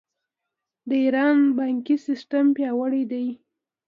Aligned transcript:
د 0.87 0.89
ایران 1.03 1.37
بانکي 1.57 1.95
سیستم 2.07 2.45
پیاوړی 2.57 3.03
دی. 3.11 3.27